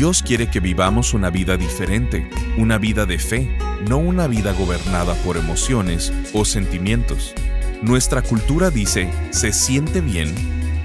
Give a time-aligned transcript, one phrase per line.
[0.00, 2.26] Dios quiere que vivamos una vida diferente,
[2.56, 3.54] una vida de fe,
[3.86, 7.34] no una vida gobernada por emociones o sentimientos.
[7.82, 10.34] Nuestra cultura dice, se siente bien,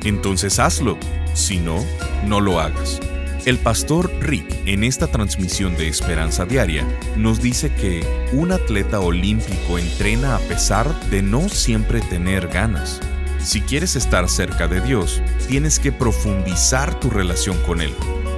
[0.03, 0.97] entonces hazlo,
[1.33, 1.81] si no,
[2.27, 2.99] no lo hagas.
[3.45, 9.79] El pastor Rick en esta transmisión de Esperanza Diaria nos dice que un atleta olímpico
[9.79, 12.99] entrena a pesar de no siempre tener ganas.
[13.41, 17.93] Si quieres estar cerca de Dios, tienes que profundizar tu relación con Él.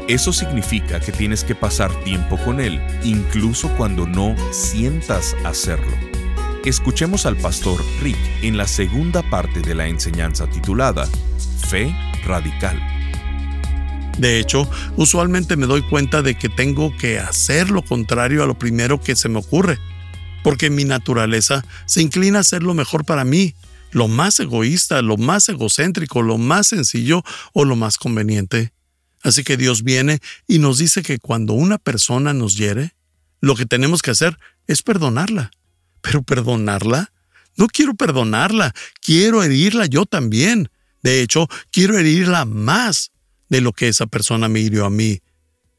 [0.07, 5.91] Eso significa que tienes que pasar tiempo con Él, incluso cuando no sientas hacerlo.
[6.63, 11.09] Escuchemos al pastor Rick en la segunda parte de la enseñanza titulada
[11.67, 12.82] Fe Radical.
[14.17, 18.57] De hecho, usualmente me doy cuenta de que tengo que hacer lo contrario a lo
[18.57, 19.77] primero que se me ocurre,
[20.41, 23.55] porque mi naturaleza se inclina a hacer lo mejor para mí,
[23.91, 28.71] lo más egoísta, lo más egocéntrico, lo más sencillo o lo más conveniente.
[29.27, 32.95] Así que Dios viene y nos dice que cuando una persona nos hiere,
[33.41, 35.51] lo que tenemos que hacer es perdonarla.
[35.99, 37.11] Pero perdonarla,
[37.57, 40.70] no quiero perdonarla, quiero herirla yo también.
[41.03, 43.11] De hecho, quiero herirla más
[43.49, 45.21] de lo que esa persona me hirió a mí.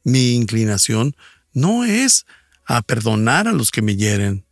[0.04, 1.16] Mi inclinación
[1.54, 2.26] no es
[2.66, 4.44] a perdonar a los que me hieren.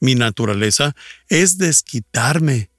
[0.00, 0.96] Mi naturaleza
[1.28, 2.70] es desquitarme.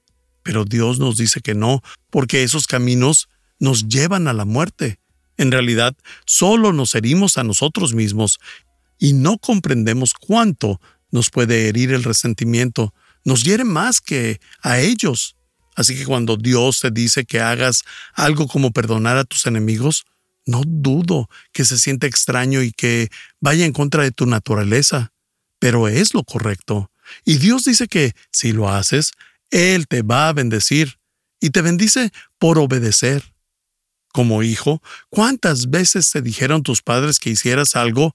[0.42, 4.98] Pero Dios nos dice que no, porque esos caminos nos llevan a la muerte.
[5.42, 8.38] En realidad, solo nos herimos a nosotros mismos
[8.96, 12.94] y no comprendemos cuánto nos puede herir el resentimiento.
[13.24, 15.34] Nos hiere más que a ellos.
[15.74, 17.82] Así que cuando Dios te dice que hagas
[18.14, 20.04] algo como perdonar a tus enemigos,
[20.46, 23.08] no dudo que se siente extraño y que
[23.40, 25.12] vaya en contra de tu naturaleza,
[25.58, 26.88] pero es lo correcto.
[27.24, 29.10] Y Dios dice que si lo haces,
[29.50, 31.00] Él te va a bendecir
[31.40, 33.31] y te bendice por obedecer.
[34.12, 38.14] Como hijo, ¿cuántas veces te dijeron tus padres que hicieras algo,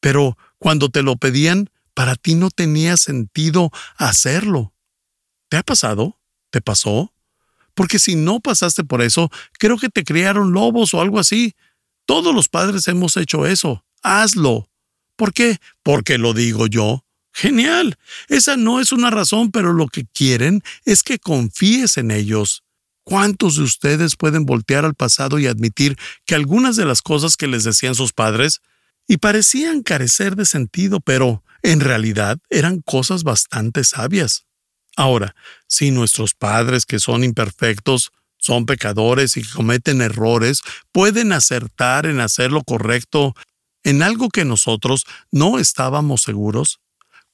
[0.00, 4.72] pero cuando te lo pedían, para ti no tenía sentido hacerlo?
[5.48, 6.18] ¿Te ha pasado?
[6.50, 7.12] ¿Te pasó?
[7.74, 11.54] Porque si no pasaste por eso, creo que te criaron lobos o algo así.
[12.06, 13.84] Todos los padres hemos hecho eso.
[14.02, 14.70] Hazlo.
[15.16, 15.58] ¿Por qué?
[15.82, 17.04] Porque lo digo yo.
[17.32, 17.98] Genial.
[18.28, 22.62] Esa no es una razón, pero lo que quieren es que confíes en ellos.
[23.04, 27.46] ¿Cuántos de ustedes pueden voltear al pasado y admitir que algunas de las cosas que
[27.46, 28.60] les decían sus padres
[29.06, 34.46] y parecían carecer de sentido, pero en realidad eran cosas bastante sabias?
[34.96, 35.34] Ahora,
[35.66, 40.60] si nuestros padres, que son imperfectos, son pecadores y cometen errores,
[40.92, 43.34] pueden acertar en hacer lo correcto
[43.82, 46.80] en algo que nosotros no estábamos seguros,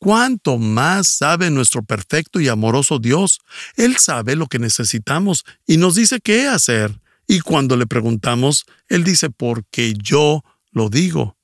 [0.01, 3.41] cuánto más sabe nuestro perfecto y amoroso Dios.
[3.77, 7.01] Él sabe lo que necesitamos y nos dice qué hacer.
[7.29, 11.37] Y cuando le preguntamos, Él dice, porque yo lo digo.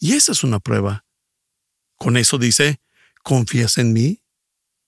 [0.00, 1.04] Y esa es una prueba.
[1.96, 2.80] Con eso dice,
[3.22, 4.22] ¿confías en mí?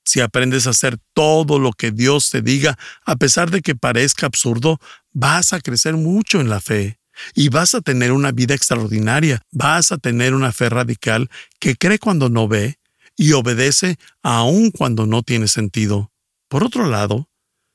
[0.05, 4.27] Si aprendes a hacer todo lo que Dios te diga, a pesar de que parezca
[4.27, 4.81] absurdo,
[5.13, 6.99] vas a crecer mucho en la fe
[7.35, 11.31] y vas a tener una vida extraordinaria, vas a tener una fe radical
[11.61, 12.79] que cree cuando no ve
[13.17, 16.11] y obedece aun cuando no tiene sentido.
[16.49, 17.29] Por otro lado,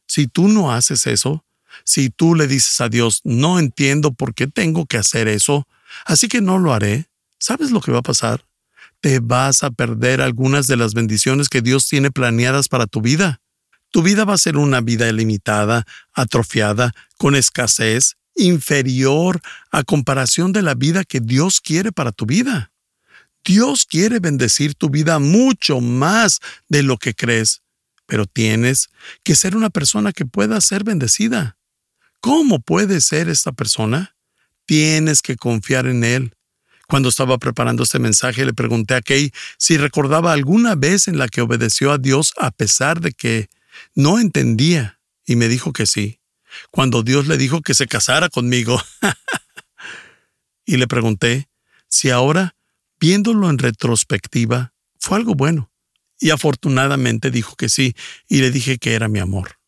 [0.08, 1.46] si tú no haces eso,
[1.84, 5.68] si tú le dices a Dios, no entiendo por qué tengo que hacer eso,
[6.06, 7.08] así que no lo haré,
[7.40, 8.46] ¿sabes lo que va a pasar?
[9.00, 13.42] Te vas a perder algunas de las bendiciones que Dios tiene planeadas para tu vida.
[13.92, 20.62] Tu vida va a ser una vida limitada, atrofiada, con escasez, inferior a comparación de
[20.62, 22.72] la vida que Dios quiere para tu vida.
[23.44, 27.62] Dios quiere bendecir tu vida mucho más de lo que crees,
[28.06, 28.90] pero tienes
[29.24, 31.58] que ser una persona que pueda ser bendecida.
[32.20, 34.16] ¿Cómo puede ser esta persona?
[34.66, 36.34] Tienes que confiar en Él.
[36.88, 41.28] Cuando estaba preparando este mensaje le pregunté a Kay si recordaba alguna vez en la
[41.28, 43.50] que obedeció a Dios a pesar de que
[43.94, 46.20] no entendía, y me dijo que sí,
[46.72, 48.82] cuando Dios le dijo que se casara conmigo.
[50.66, 51.50] y le pregunté
[51.88, 52.56] si ahora
[53.00, 55.72] Viéndolo en retrospectiva, fue algo bueno.
[56.20, 57.96] Y afortunadamente dijo que sí,
[58.28, 59.60] y le dije que era mi amor.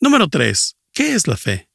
[0.00, 0.76] Número 3.
[0.92, 1.70] ¿Qué es la fe?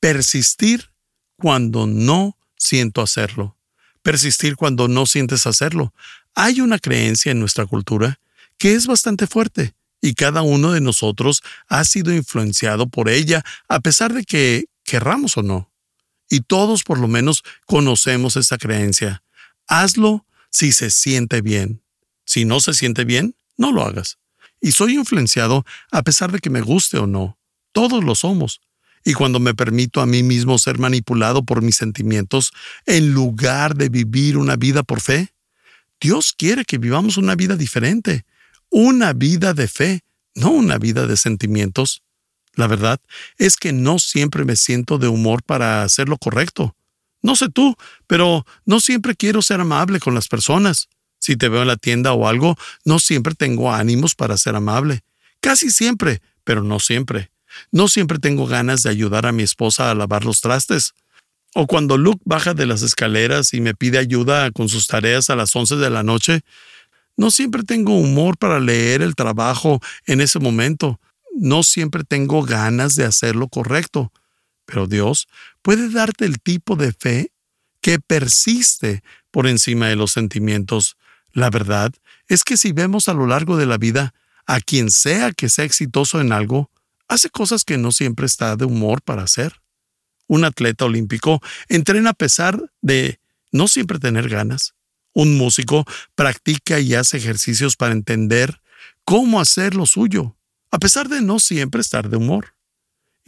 [0.00, 0.90] Persistir
[1.36, 3.56] cuando no siento hacerlo.
[4.02, 5.94] Persistir cuando no sientes hacerlo.
[6.34, 8.20] Hay una creencia en nuestra cultura
[8.58, 13.80] que es bastante fuerte y cada uno de nosotros ha sido influenciado por ella a
[13.80, 15.70] pesar de que querramos o no.
[16.28, 19.22] Y todos por lo menos conocemos esa creencia.
[19.68, 21.82] Hazlo si se siente bien.
[22.24, 24.18] Si no se siente bien, no lo hagas.
[24.60, 27.38] Y soy influenciado a pesar de que me guste o no.
[27.72, 28.60] Todos lo somos.
[29.04, 32.52] Y cuando me permito a mí mismo ser manipulado por mis sentimientos,
[32.86, 35.32] en lugar de vivir una vida por fe,
[36.00, 38.24] Dios quiere que vivamos una vida diferente,
[38.70, 40.02] una vida de fe,
[40.34, 42.02] no una vida de sentimientos.
[42.54, 43.00] La verdad
[43.36, 46.74] es que no siempre me siento de humor para hacer lo correcto.
[47.28, 47.76] No sé tú,
[48.06, 50.88] pero no siempre quiero ser amable con las personas.
[51.18, 55.02] Si te veo en la tienda o algo, no siempre tengo ánimos para ser amable.
[55.42, 57.30] Casi siempre, pero no siempre.
[57.70, 60.94] No siempre tengo ganas de ayudar a mi esposa a lavar los trastes.
[61.54, 65.36] O cuando Luke baja de las escaleras y me pide ayuda con sus tareas a
[65.36, 66.40] las 11 de la noche,
[67.18, 70.98] no siempre tengo humor para leer el trabajo en ese momento.
[71.36, 74.12] No siempre tengo ganas de hacer lo correcto.
[74.68, 75.28] Pero Dios
[75.62, 77.32] puede darte el tipo de fe
[77.80, 80.98] que persiste por encima de los sentimientos.
[81.32, 81.90] La verdad
[82.28, 84.12] es que si vemos a lo largo de la vida
[84.46, 86.70] a quien sea que sea exitoso en algo,
[87.08, 89.62] hace cosas que no siempre está de humor para hacer.
[90.26, 93.20] Un atleta olímpico entrena a pesar de
[93.50, 94.74] no siempre tener ganas.
[95.14, 98.60] Un músico practica y hace ejercicios para entender
[99.04, 100.36] cómo hacer lo suyo,
[100.70, 102.57] a pesar de no siempre estar de humor.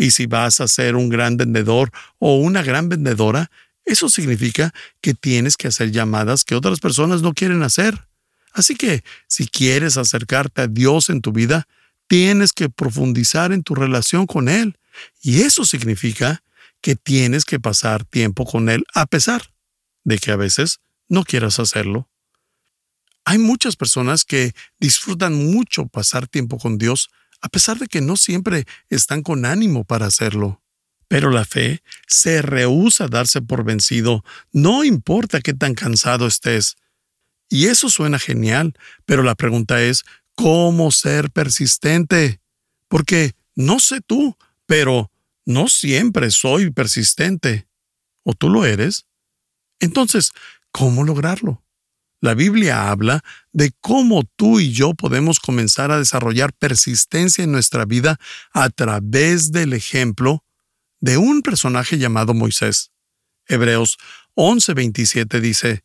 [0.01, 3.51] Y si vas a ser un gran vendedor o una gran vendedora,
[3.85, 8.09] eso significa que tienes que hacer llamadas que otras personas no quieren hacer.
[8.55, 11.69] Así que, si quieres acercarte a Dios en tu vida,
[12.07, 14.79] tienes que profundizar en tu relación con Él.
[15.21, 16.43] Y eso significa
[16.81, 19.53] que tienes que pasar tiempo con Él a pesar
[20.05, 20.81] de que a veces
[21.11, 22.09] no quieras hacerlo.
[23.27, 28.17] Hay muchas personas que disfrutan mucho pasar tiempo con Dios a pesar de que no
[28.17, 30.63] siempre están con ánimo para hacerlo.
[31.09, 36.77] Pero la fe se rehúsa a darse por vencido, no importa qué tan cansado estés.
[37.49, 38.75] Y eso suena genial,
[39.07, 40.05] pero la pregunta es,
[40.41, 42.41] cómo ser persistente.
[42.89, 45.11] Porque no sé tú, pero
[45.45, 47.67] no siempre soy persistente.
[48.23, 49.07] ¿O tú lo eres?
[49.81, 50.33] Entonces,
[50.71, 51.63] ¿cómo lograrlo?
[52.21, 57.87] La Biblia habla de cómo tú y yo podemos comenzar a desarrollar persistencia en nuestra
[57.87, 58.21] vida
[58.53, 60.45] a través del ejemplo
[61.01, 62.93] de un personaje llamado Moisés.
[63.47, 63.97] Hebreos
[64.35, 65.83] 11:27 dice,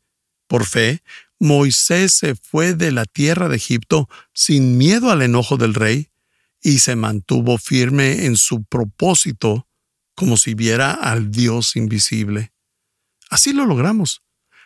[0.48, 1.02] Por fe,
[1.40, 6.12] Moisés se fue de la tierra de Egipto sin miedo al enojo del rey
[6.62, 9.68] y se mantuvo firme en su propósito
[10.16, 12.54] como si viera al Dios invisible.
[13.30, 14.25] Así lo logramos.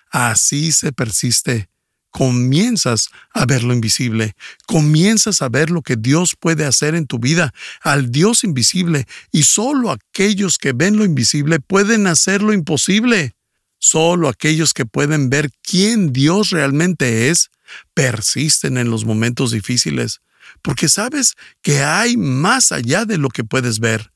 [0.10, 1.70] Así se persiste.
[2.12, 4.36] Comienzas a ver lo invisible,
[4.66, 9.44] comienzas a ver lo que Dios puede hacer en tu vida, al Dios invisible, y
[9.44, 13.36] solo aquellos que ven lo invisible pueden hacer lo imposible.
[13.78, 17.52] Solo aquellos que pueden ver quién Dios realmente es
[17.94, 20.22] persisten en los momentos difíciles,
[20.62, 24.12] porque sabes que hay más allá de lo que puedes ver.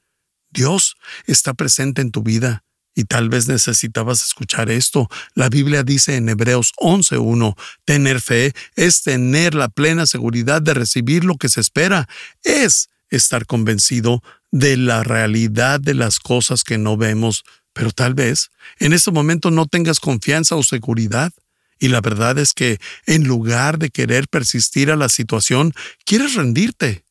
[0.50, 0.96] Dios
[1.26, 2.64] está presente en tu vida.
[2.96, 5.10] Y tal vez necesitabas escuchar esto.
[5.34, 7.56] La Biblia dice en Hebreos 11.1,
[7.86, 12.08] tener fe es tener la plena seguridad de recibir lo que se espera.
[12.44, 14.22] Es estar convencido
[14.52, 19.50] de la realidad de las cosas que no vemos, pero tal vez en este momento
[19.50, 21.34] no tengas confianza o seguridad.
[21.80, 25.74] Y la verdad es que en lugar de querer persistir a la situación,
[26.06, 27.04] quieres rendirte.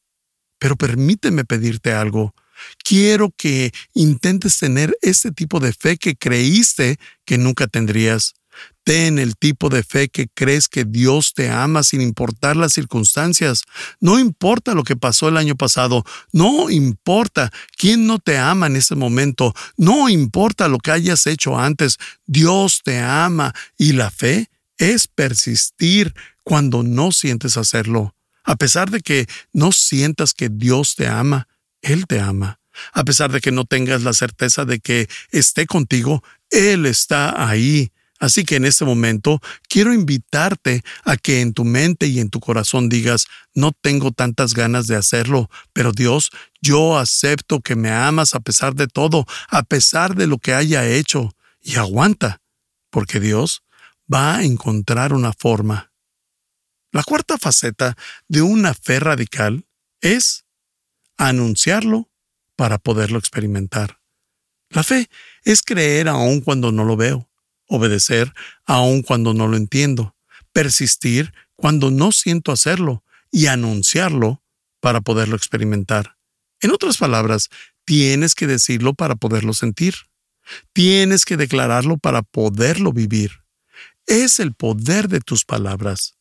[0.58, 2.34] Pero permíteme pedirte algo.
[2.84, 8.34] Quiero que intentes tener ese tipo de fe que creíste que nunca tendrías.
[8.84, 13.62] Ten el tipo de fe que crees que Dios te ama sin importar las circunstancias.
[14.00, 18.76] No importa lo que pasó el año pasado, no importa quién no te ama en
[18.76, 24.50] ese momento, no importa lo que hayas hecho antes, Dios te ama y la fe
[24.78, 28.16] es persistir cuando no sientes hacerlo.
[28.44, 31.46] A pesar de que no sientas que Dios te ama,
[31.82, 32.60] Él te ama.
[32.94, 37.92] A pesar de que no tengas la certeza de que esté contigo, Él está ahí.
[38.18, 42.38] Así que en este momento quiero invitarte a que en tu mente y en tu
[42.38, 48.36] corazón digas, no tengo tantas ganas de hacerlo, pero Dios, yo acepto que me amas
[48.36, 52.40] a pesar de todo, a pesar de lo que haya hecho, y aguanta,
[52.90, 53.64] porque Dios
[54.12, 55.92] va a encontrar una forma.
[56.92, 57.96] La cuarta faceta
[58.28, 59.66] de una fe radical
[60.00, 60.41] es
[61.16, 62.10] anunciarlo
[62.56, 64.00] para poderlo experimentar.
[64.70, 65.08] La fe
[65.44, 67.28] es creer aun cuando no lo veo
[67.72, 68.32] obedecer
[68.66, 70.14] aun cuando no lo entiendo,
[70.52, 74.42] persistir cuando no siento hacerlo y anunciarlo
[74.80, 76.16] para poderlo experimentar.
[76.60, 77.48] En otras palabras,
[77.84, 79.94] tienes que decirlo para poderlo sentir.
[80.72, 83.30] Tienes que declararlo para poderlo vivir.
[84.06, 86.16] Es el poder de tus palabras.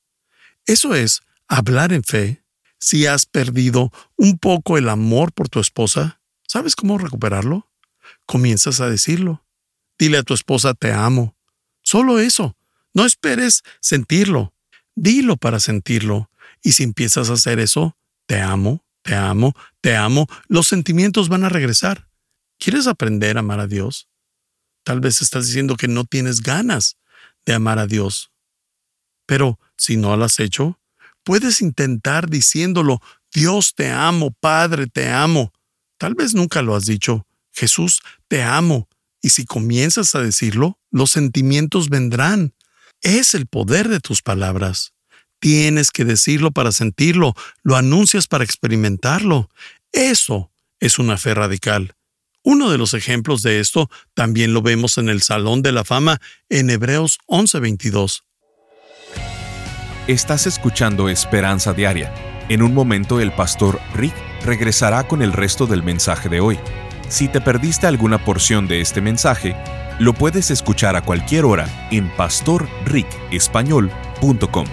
[0.66, 2.41] Eso es hablar en fe.
[2.82, 7.72] Si has perdido un poco el amor por tu esposa, ¿sabes cómo recuperarlo?
[8.26, 9.46] Comienzas a decirlo.
[10.00, 11.38] Dile a tu esposa te amo.
[11.84, 12.58] Solo eso.
[12.96, 14.56] No esperes sentirlo.
[14.96, 16.32] Dilo para sentirlo.
[16.64, 17.96] Y si empiezas a hacer eso,
[18.26, 22.08] te amo, te amo, te amo, los sentimientos van a regresar.
[22.58, 24.10] ¿Quieres aprender a amar a Dios?
[24.84, 26.98] Tal vez estás diciendo que no tienes ganas
[27.46, 28.32] de amar a Dios.
[29.28, 30.80] Pero si no lo has hecho,
[31.24, 33.02] puedes intentar diciéndolo,
[33.34, 35.54] Dios te amo, Padre te amo.
[35.98, 38.90] Tal vez nunca lo has dicho, Jesús te amo.
[39.22, 42.54] Y si comienzas a decirlo, los sentimientos vendrán.
[43.02, 44.94] Es el poder de tus palabras.
[45.40, 49.50] Tienes que decirlo para sentirlo, lo anuncias para experimentarlo.
[49.92, 51.96] Eso es una fe radical.
[52.44, 56.20] Uno de los ejemplos de esto también lo vemos en el Salón de la Fama
[56.50, 58.24] en Hebreos 11:22.
[60.08, 62.12] Estás escuchando Esperanza Diaria.
[62.50, 66.58] En un momento el pastor Rick regresará con el resto del mensaje de hoy.
[67.08, 69.56] Si te perdiste alguna porción de este mensaje,
[70.00, 74.66] lo puedes escuchar a cualquier hora en pastorricespañol.com.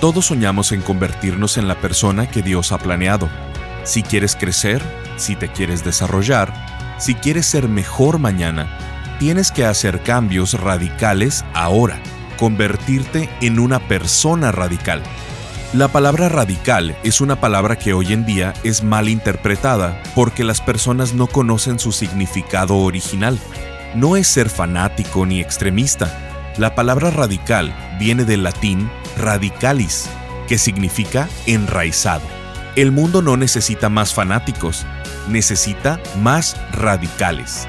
[0.00, 3.28] Todos soñamos en convertirnos en la persona que Dios ha planeado.
[3.84, 4.82] Si quieres crecer,
[5.18, 8.78] si te quieres desarrollar, si quieres ser mejor mañana,
[9.18, 12.00] tienes que hacer cambios radicales ahora,
[12.40, 15.02] convertirte en una persona radical.
[15.74, 20.62] La palabra radical es una palabra que hoy en día es mal interpretada porque las
[20.62, 23.38] personas no conocen su significado original.
[23.94, 26.52] No es ser fanático ni extremista.
[26.56, 30.08] La palabra radical viene del latín radicalis,
[30.48, 32.22] que significa enraizado.
[32.74, 34.86] El mundo no necesita más fanáticos,
[35.28, 37.68] necesita más radicales.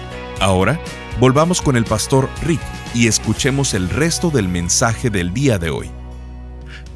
[0.41, 0.81] Ahora,
[1.19, 2.61] volvamos con el pastor Rick
[2.95, 5.91] y escuchemos el resto del mensaje del día de hoy.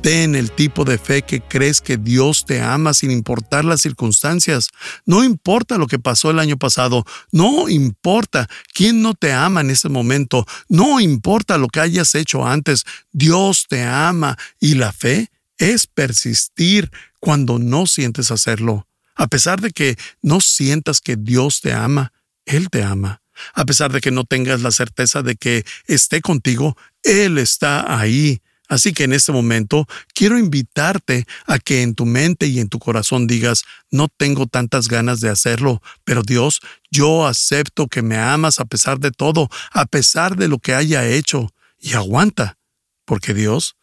[0.02, 4.70] Ten el tipo de fe que crees que Dios te ama sin importar las circunstancias.
[5.06, 9.70] No importa lo que pasó el año pasado, no importa quién no te ama en
[9.70, 15.30] ese momento, no importa lo que hayas hecho antes, Dios te ama y la fe
[15.60, 18.88] es persistir cuando no sientes hacerlo.
[19.16, 22.12] A pesar de que no sientas que Dios te ama,
[22.48, 23.22] Él te ama.
[23.54, 28.42] A pesar de que no tengas la certeza de que esté contigo, Él está ahí.
[28.68, 32.80] Así que en este momento quiero invitarte a que en tu mente y en tu
[32.80, 38.60] corazón digas, no tengo tantas ganas de hacerlo, pero Dios, yo acepto que me amas
[38.60, 42.58] a pesar de todo, a pesar de lo que haya hecho, y aguanta,
[43.06, 43.76] porque Dios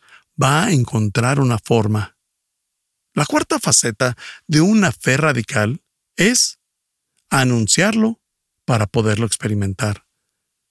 [0.42, 2.16] va a encontrar una forma.
[3.14, 4.16] La cuarta faceta
[4.48, 5.82] de una fe radical
[6.16, 6.58] es
[7.30, 8.21] anunciarlo
[8.64, 10.06] para poderlo experimentar.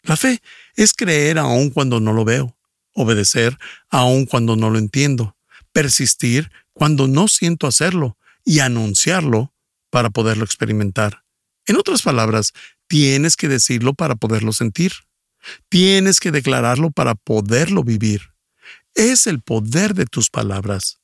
[0.04, 0.42] La fe
[0.76, 2.58] es creer aun cuando no lo veo,
[2.94, 3.58] obedecer
[3.90, 5.38] aun cuando no lo entiendo,
[5.72, 9.54] persistir cuando no siento hacerlo y anunciarlo
[9.90, 11.24] para poderlo experimentar.
[11.68, 12.54] En otras palabras,
[12.88, 14.94] tienes que decirlo para poderlo sentir.
[15.70, 18.32] Tienes que declararlo para poderlo vivir.
[18.96, 21.00] Es el poder de tus palabras.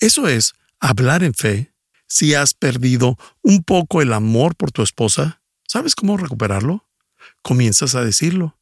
[0.00, 1.72] Eso es hablar en fe.
[2.08, 6.86] Si has perdido un poco el amor por tu esposa, ¿sabes cómo recuperarlo?
[7.42, 8.58] Comienzas a decirlo.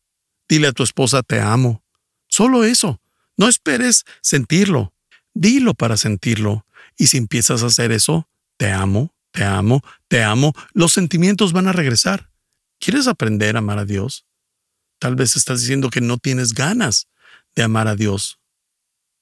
[0.49, 1.83] Dile a tu esposa te amo.
[2.29, 3.01] Solo eso.
[3.37, 4.93] No esperes sentirlo.
[5.35, 6.67] Dilo para sentirlo.
[6.97, 11.69] Y si empiezas a hacer eso, te amo, te amo, te amo, los sentimientos van
[11.69, 12.31] a regresar.
[12.79, 14.27] ¿Quieres aprender a amar a Dios?
[14.99, 17.09] Tal vez estás diciendo que no tienes ganas
[17.55, 18.39] de amar a Dios.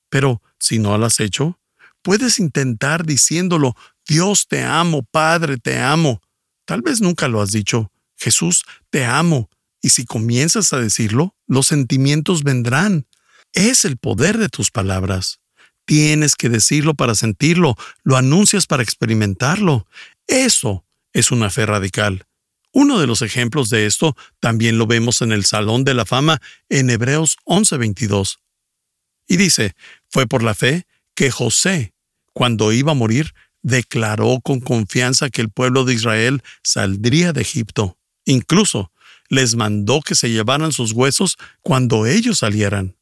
[0.09, 1.61] Pero si no lo has hecho,
[2.03, 6.21] puedes intentar diciéndolo, Dios te amo, Padre te amo.
[6.69, 9.49] Tal vez nunca lo has dicho, Jesús te amo.
[9.81, 13.07] Y si comienzas a decirlo, los sentimientos vendrán.
[13.55, 15.41] Es el poder de tus palabras.
[15.87, 19.87] Tienes que decirlo para sentirlo, lo anuncias para experimentarlo.
[20.27, 20.85] Eso
[21.15, 22.27] es una fe radical.
[22.71, 26.39] Uno de los ejemplos de esto también lo vemos en el Salón de la Fama
[26.69, 28.41] en Hebreos 11:22.
[29.27, 29.75] Y dice,
[30.11, 31.95] fue por la fe que José,
[32.35, 33.33] cuando iba a morir,
[33.69, 37.99] declaró con confianza que el pueblo de Israel saldría de Egipto.
[38.25, 38.91] Incluso
[39.29, 42.97] les mandó que se llevaran sus huesos cuando ellos salieran.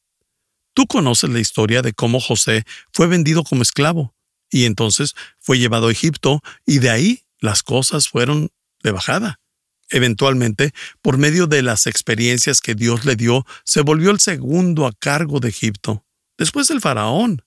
[0.74, 4.14] Tú conoces la historia de cómo José fue vendido como esclavo
[4.50, 8.50] y entonces fue llevado a Egipto y de ahí las cosas fueron
[8.82, 9.40] de bajada.
[9.88, 14.92] Eventualmente, por medio de las experiencias que Dios le dio, se volvió el segundo a
[14.92, 16.04] cargo de Egipto,
[16.36, 17.45] después del faraón,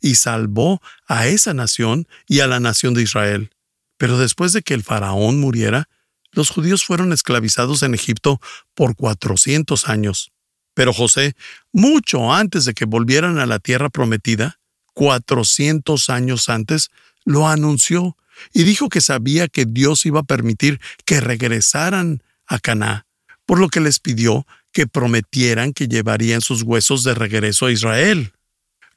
[0.00, 3.50] y salvó a esa nación y a la nación de Israel.
[3.96, 5.88] Pero después de que el faraón muriera,
[6.32, 8.40] los judíos fueron esclavizados en Egipto
[8.74, 10.32] por 400 años.
[10.74, 11.34] Pero José,
[11.72, 14.58] mucho antes de que volvieran a la tierra prometida,
[14.94, 16.90] 400 años antes,
[17.24, 18.16] lo anunció
[18.52, 23.06] y dijo que sabía que Dios iba a permitir que regresaran a Caná,
[23.44, 28.32] por lo que les pidió que prometieran que llevarían sus huesos de regreso a Israel.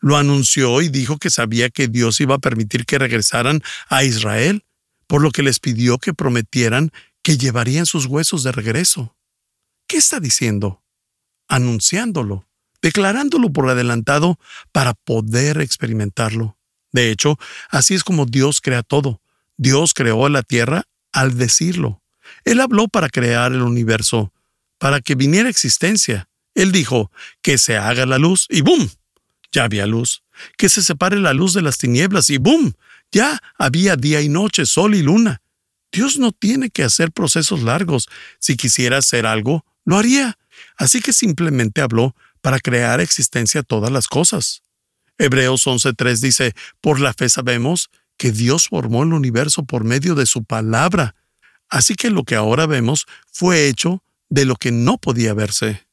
[0.04, 4.66] Lo anunció y dijo que sabía que Dios iba a permitir que regresaran a Israel,
[5.08, 9.16] por lo que les pidió que prometieran que llevarían sus huesos de regreso.
[9.88, 10.84] ¿Qué está diciendo?
[11.48, 12.46] Anunciándolo,
[12.82, 14.38] declarándolo por adelantado
[14.74, 16.58] para poder experimentarlo.
[16.92, 17.39] De hecho,
[17.70, 19.22] así es como Dios crea todo.
[19.56, 22.02] Dios creó la tierra al decirlo.
[22.44, 24.34] Él habló para crear el universo,
[24.80, 26.28] para que viniera existencia.
[26.56, 27.10] Él dijo,
[27.42, 28.89] que se haga la luz y ¡boom!
[29.54, 30.24] Ya había luz.
[30.58, 32.74] Que se separe la luz de las tinieblas y ¡boom!
[33.12, 35.42] Ya había día y noche, sol y luna.
[35.92, 38.10] Dios no tiene que hacer procesos largos.
[38.39, 40.38] Si quisiera hacer algo, lo haría.
[40.76, 44.63] Así que simplemente habló para crear existencia todas las cosas.
[45.20, 50.26] Hebreos 11.3 dice, por la fe sabemos que Dios formó el universo por medio de
[50.26, 51.16] su palabra.
[51.70, 55.86] Así que lo que ahora vemos fue hecho de lo que no podía verse.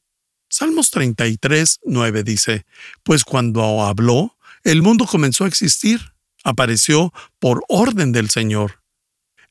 [0.51, 2.65] Salmos 33, 9 dice,
[3.03, 6.11] Pues cuando habló, el mundo comenzó a existir,
[6.43, 8.81] apareció por orden del Señor.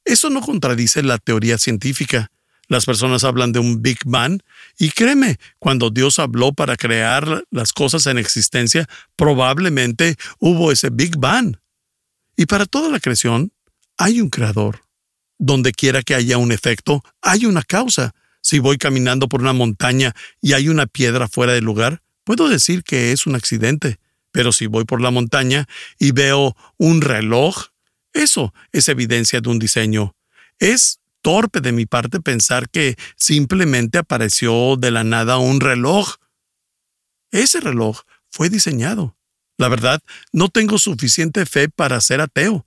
[0.04, 2.30] Eso no contradice la teoría científica.
[2.68, 4.42] Las personas hablan de un Big Bang
[4.78, 8.86] y créeme, cuando Dios habló para crear las cosas en existencia,
[9.16, 11.56] probablemente hubo ese Big Bang.
[12.36, 13.52] Y para toda la creación
[13.96, 14.82] hay un creador.
[15.38, 18.14] Donde quiera que haya un efecto, hay una causa.
[18.40, 22.82] Si voy caminando por una montaña y hay una piedra fuera del lugar, puedo decir
[22.82, 23.98] que es un accidente.
[24.32, 25.66] Pero si voy por la montaña
[25.98, 27.66] y veo un reloj,
[28.12, 30.14] eso es evidencia de un diseño.
[30.58, 36.16] Es torpe de mi parte pensar que simplemente apareció de la nada un reloj.
[37.30, 38.00] Ese reloj
[38.30, 39.16] fue diseñado.
[39.58, 40.00] La verdad,
[40.32, 42.64] no tengo suficiente fe para ser ateo,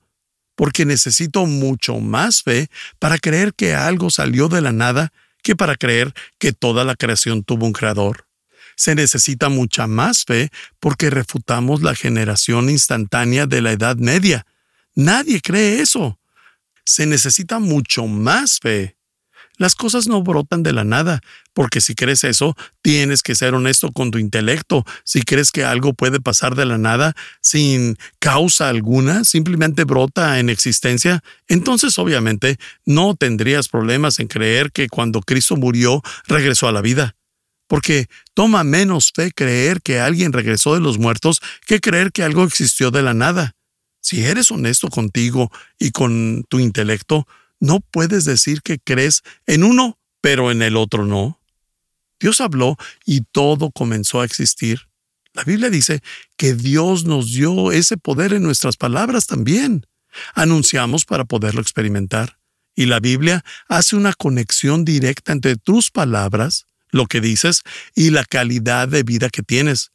[0.56, 5.12] porque necesito mucho más fe para creer que algo salió de la nada
[5.44, 8.26] que para creer que toda la creación tuvo un creador.
[8.76, 14.48] Se necesita mucha más fe porque refutamos la generación instantánea de la Edad Media.
[14.96, 16.20] Nadie cree eso.
[16.86, 18.98] Se necesita mucho más fe.
[19.58, 21.22] Las cosas no brotan de la nada,
[21.54, 24.84] porque si crees eso, tienes que ser honesto con tu intelecto.
[25.04, 30.50] Si crees que algo puede pasar de la nada sin causa alguna, simplemente brota en
[30.50, 36.82] existencia, entonces obviamente no tendrías problemas en creer que cuando Cristo murió regresó a la
[36.82, 37.16] vida.
[37.68, 42.44] Porque toma menos fe creer que alguien regresó de los muertos que creer que algo
[42.44, 43.56] existió de la nada.
[44.02, 47.26] Si eres honesto contigo y con tu intelecto,
[47.63, 51.39] no puedes decir que crees en uno, pero en el otro no.
[52.19, 54.89] Dios habló y todo comenzó a existir.
[55.34, 56.02] La Biblia dice
[56.36, 59.88] que Dios nos dio ese poder en nuestras palabras también.
[60.36, 62.38] Anunciamos para poderlo experimentar.
[62.76, 67.62] Y la Biblia hace una conexión directa entre tus palabras, lo que dices,
[67.95, 69.91] y la calidad de vida que tienes.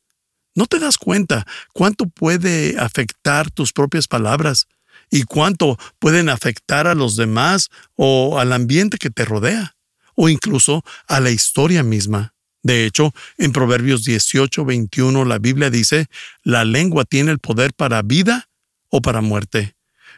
[0.55, 4.69] No te das cuenta cuánto puede afectar tus propias palabras
[5.11, 9.77] y cuánto pueden afectar a los demás o al ambiente que te rodea,
[10.15, 12.35] o incluso a la historia misma.
[12.63, 16.07] De hecho, en Proverbios 18, 21 la Biblia dice,
[16.43, 18.49] la lengua tiene el poder para vida
[18.89, 19.77] o para muerte.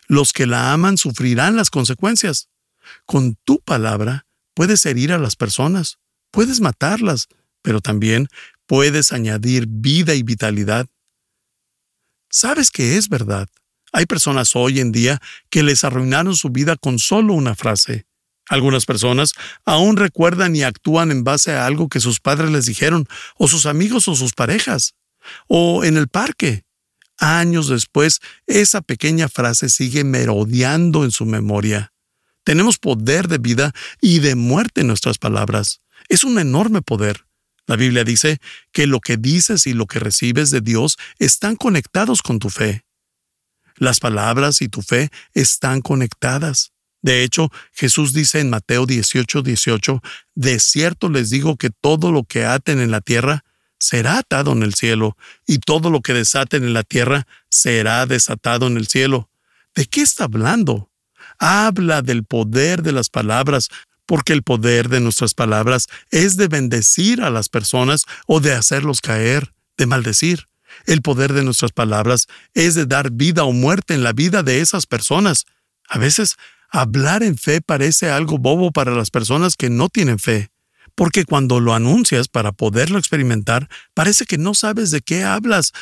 [0.08, 2.48] Los que la aman sufrirán las consecuencias.
[3.06, 5.98] Con tu palabra puedes herir a las personas,
[6.30, 7.28] puedes matarlas,
[7.62, 8.28] pero también
[8.66, 10.86] puedes añadir vida y vitalidad.
[12.30, 13.48] Sabes que es verdad.
[13.92, 18.06] Hay personas hoy en día que les arruinaron su vida con solo una frase.
[18.48, 23.06] Algunas personas aún recuerdan y actúan en base a algo que sus padres les dijeron,
[23.36, 24.94] o sus amigos o sus parejas,
[25.46, 26.64] o en el parque.
[27.18, 31.92] Años después, esa pequeña frase sigue merodeando en su memoria.
[32.44, 35.82] Tenemos poder de vida y de muerte en nuestras palabras.
[36.08, 37.26] Es un enorme poder.
[37.66, 38.38] La Biblia dice
[38.72, 42.84] que lo que dices y lo que recibes de Dios están conectados con tu fe.
[43.80, 46.72] Las palabras y tu fe están conectadas.
[47.00, 50.02] De hecho, Jesús dice en Mateo 18, 18,
[50.34, 53.42] De cierto les digo que todo lo que aten en la tierra
[53.78, 55.16] será atado en el cielo,
[55.46, 59.30] y todo lo que desaten en la tierra será desatado en el cielo.
[59.74, 60.90] ¿De qué está hablando?
[61.38, 63.70] Habla del poder de las palabras,
[64.04, 69.00] porque el poder de nuestras palabras es de bendecir a las personas o de hacerlos
[69.00, 70.49] caer, de maldecir.
[70.86, 74.60] El poder de nuestras palabras es de dar vida o muerte en la vida de
[74.60, 75.46] esas personas.
[75.88, 76.36] A veces,
[76.70, 80.50] hablar en fe parece algo bobo para las personas que no tienen fe,
[80.94, 85.72] porque cuando lo anuncias para poderlo experimentar, parece que no sabes de qué hablas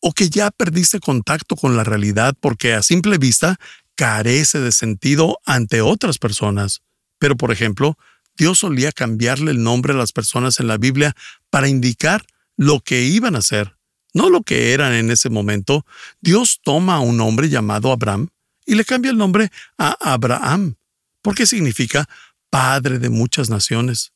[0.00, 3.58] o que ya perdiste contacto con la realidad porque a simple vista
[3.94, 6.80] carece de sentido ante otras personas.
[7.18, 7.98] Pero, por ejemplo,
[8.36, 11.14] Dios solía cambiarle el nombre a las personas en la Biblia
[11.50, 12.24] para indicar
[12.56, 13.76] lo que iban a ser,
[14.14, 15.84] no lo que eran en ese momento.
[16.20, 18.28] Dios toma a un hombre llamado Abraham
[18.66, 20.76] y le cambia el nombre a Abraham,
[21.22, 22.08] porque significa
[22.50, 24.12] padre de muchas naciones.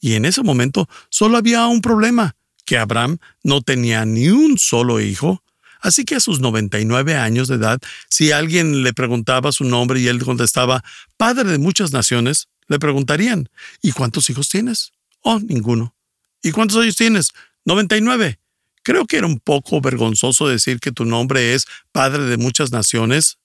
[0.00, 5.00] Y en ese momento solo había un problema, que Abraham no tenía ni un solo
[5.00, 5.44] hijo,
[5.84, 7.78] Así que a sus 99 años de edad,
[8.08, 10.82] si alguien le preguntaba su nombre y él contestaba,
[11.18, 13.50] Padre de muchas naciones, le preguntarían,
[13.82, 14.92] ¿y cuántos hijos tienes?
[15.20, 15.94] Oh, ninguno.
[16.42, 17.32] ¿Y cuántos años tienes?
[17.66, 18.38] 99.
[18.84, 23.38] Creo que era un poco vergonzoso decir que tu nombre es Padre de muchas naciones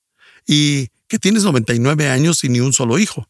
[0.46, 3.28] y que tienes 99 años y ni un solo hijo.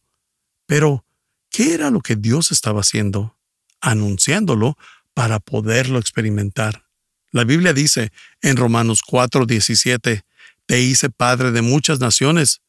[0.65, 1.05] Pero,
[1.51, 3.37] ¿qué era lo que Dios estaba haciendo?
[3.79, 4.75] Anunciándolo
[5.13, 6.83] para poderlo experimentar.
[7.31, 10.23] La Biblia dice en Romanos 4:17,
[10.65, 12.61] te hice padre de muchas naciones.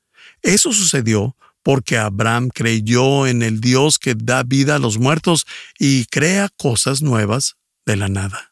[0.42, 5.46] Eso sucedió porque Abraham creyó en el Dios que da vida a los muertos
[5.78, 8.49] y crea cosas nuevas de la nada.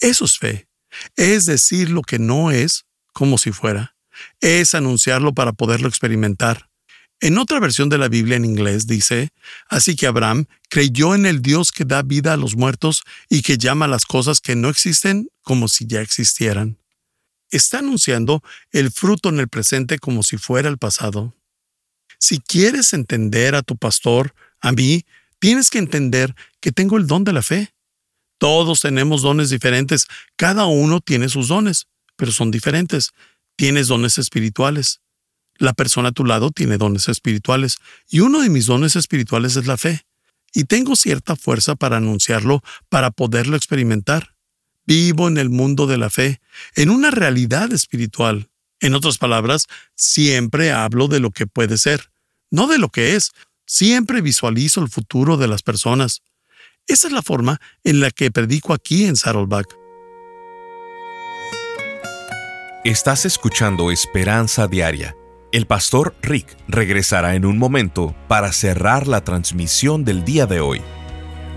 [0.00, 0.68] Eso es fe.
[1.16, 3.96] Es decir lo que no es como si fuera.
[4.40, 6.68] Es anunciarlo para poderlo experimentar.
[7.20, 9.30] En otra versión de la Biblia en inglés dice,
[9.68, 13.58] así que Abraham creyó en el Dios que da vida a los muertos y que
[13.58, 16.78] llama las cosas que no existen como si ya existieran.
[17.50, 21.34] Está anunciando el fruto en el presente como si fuera el pasado.
[22.20, 25.04] Si quieres entender a tu pastor, a mí,
[25.40, 27.72] tienes que entender que tengo el don de la fe.
[28.38, 33.12] Todos tenemos dones diferentes, cada uno tiene sus dones, pero son diferentes.
[33.56, 35.00] Tienes dones espirituales.
[35.56, 39.66] La persona a tu lado tiene dones espirituales y uno de mis dones espirituales es
[39.66, 40.02] la fe.
[40.54, 44.34] Y tengo cierta fuerza para anunciarlo, para poderlo experimentar.
[44.86, 46.40] Vivo en el mundo de la fe,
[46.74, 48.48] en una realidad espiritual.
[48.80, 52.10] En otras palabras, siempre hablo de lo que puede ser,
[52.50, 53.32] no de lo que es.
[53.66, 56.22] Siempre visualizo el futuro de las personas.
[56.88, 59.78] Esa es la forma en la que predico aquí en Saddleback.
[62.84, 65.14] Estás escuchando Esperanza Diaria
[65.50, 70.82] el pastor Rick regresará en un momento para cerrar la transmisión del día de hoy.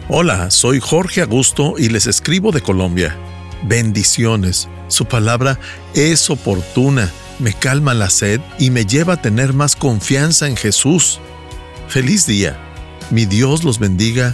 [0.08, 3.18] Hola, soy Jorge Augusto y les escribo de Colombia.
[3.64, 4.70] Bendiciones.
[4.88, 5.60] Su palabra
[5.94, 11.20] es oportuna, me calma la sed y me lleva a tener más confianza en Jesús.
[11.90, 12.58] Feliz día.
[13.10, 14.34] Mi Dios los bendiga